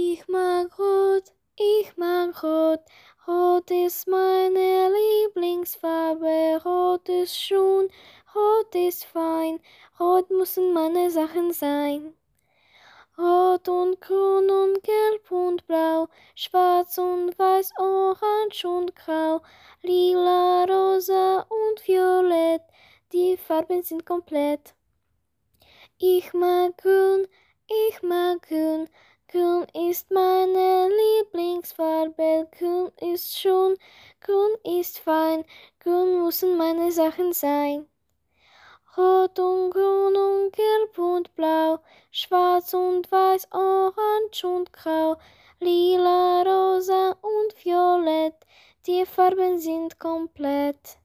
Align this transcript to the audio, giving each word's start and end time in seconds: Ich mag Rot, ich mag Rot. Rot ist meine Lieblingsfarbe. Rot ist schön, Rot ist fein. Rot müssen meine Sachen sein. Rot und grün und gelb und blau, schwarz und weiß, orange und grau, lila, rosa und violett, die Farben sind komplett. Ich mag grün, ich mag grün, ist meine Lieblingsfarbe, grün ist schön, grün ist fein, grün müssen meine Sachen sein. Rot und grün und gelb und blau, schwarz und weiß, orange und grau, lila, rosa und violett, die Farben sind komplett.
Ich 0.00 0.28
mag 0.28 0.78
Rot, 0.78 1.24
ich 1.56 1.96
mag 1.96 2.40
Rot. 2.44 2.78
Rot 3.26 3.68
ist 3.68 4.06
meine 4.06 4.92
Lieblingsfarbe. 4.96 6.62
Rot 6.64 7.08
ist 7.08 7.36
schön, 7.36 7.88
Rot 8.32 8.74
ist 8.76 9.04
fein. 9.06 9.58
Rot 9.98 10.30
müssen 10.30 10.72
meine 10.72 11.10
Sachen 11.10 11.52
sein. 11.52 12.14
Rot 13.18 13.68
und 13.68 14.00
grün 14.00 14.48
und 14.48 14.84
gelb 14.84 15.32
und 15.32 15.66
blau, 15.66 16.06
schwarz 16.36 16.96
und 16.98 17.36
weiß, 17.36 17.72
orange 17.78 18.64
und 18.64 18.94
grau, 18.94 19.42
lila, 19.82 20.64
rosa 20.66 21.40
und 21.40 21.88
violett, 21.88 22.62
die 23.12 23.36
Farben 23.36 23.82
sind 23.82 24.06
komplett. 24.06 24.76
Ich 25.98 26.32
mag 26.34 26.78
grün, 26.78 27.26
ich 27.66 28.00
mag 28.02 28.40
grün, 28.42 28.88
ist 29.98 30.12
meine 30.12 30.88
Lieblingsfarbe, 31.00 32.46
grün 32.56 32.92
ist 33.12 33.36
schön, 33.36 33.76
grün 34.20 34.78
ist 34.78 35.00
fein, 35.00 35.44
grün 35.80 36.22
müssen 36.22 36.56
meine 36.56 36.92
Sachen 36.92 37.32
sein. 37.32 37.88
Rot 38.96 39.36
und 39.40 39.72
grün 39.72 40.16
und 40.16 40.52
gelb 40.52 40.98
und 40.98 41.34
blau, 41.34 41.80
schwarz 42.12 42.74
und 42.74 43.10
weiß, 43.10 43.48
orange 43.50 44.44
und 44.44 44.72
grau, 44.72 45.16
lila, 45.58 46.42
rosa 46.42 47.16
und 47.20 47.64
violett, 47.64 48.36
die 48.86 49.04
Farben 49.04 49.58
sind 49.58 49.98
komplett. 49.98 50.98